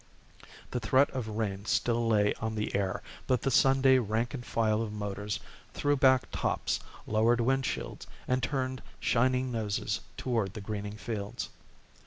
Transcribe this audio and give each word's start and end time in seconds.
The 0.71 0.79
threat 0.79 1.11
of 1.11 1.27
rain 1.27 1.65
still 1.65 2.07
lay 2.07 2.33
on 2.41 2.55
the 2.55 2.73
air, 2.73 3.03
but 3.27 3.43
the 3.43 3.51
Sunday 3.51 3.99
rank 3.99 4.33
and 4.33 4.43
file 4.43 4.81
of 4.81 4.91
motors 4.91 5.39
threw 5.75 5.95
back 5.95 6.23
tops, 6.31 6.79
lowered 7.05 7.37
windshields, 7.37 8.07
and 8.27 8.41
turned 8.41 8.81
shining 8.99 9.51
noses 9.51 9.99
toward 10.17 10.55
the 10.55 10.59
greening 10.61 10.97
fields. 10.97 11.49